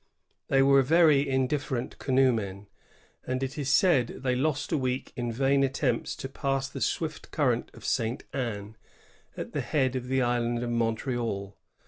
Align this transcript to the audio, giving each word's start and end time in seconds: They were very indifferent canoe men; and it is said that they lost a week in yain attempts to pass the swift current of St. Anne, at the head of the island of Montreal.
They 0.47 0.63
were 0.63 0.81
very 0.81 1.29
indifferent 1.29 1.99
canoe 1.99 2.33
men; 2.33 2.65
and 3.23 3.43
it 3.43 3.55
is 3.55 3.69
said 3.69 4.07
that 4.07 4.23
they 4.23 4.35
lost 4.35 4.71
a 4.71 4.77
week 4.79 5.13
in 5.15 5.31
yain 5.31 5.63
attempts 5.63 6.15
to 6.15 6.27
pass 6.27 6.67
the 6.67 6.81
swift 6.81 7.29
current 7.29 7.69
of 7.75 7.85
St. 7.85 8.23
Anne, 8.33 8.77
at 9.37 9.53
the 9.53 9.61
head 9.61 9.95
of 9.95 10.07
the 10.07 10.23
island 10.23 10.63
of 10.63 10.71
Montreal. 10.71 11.55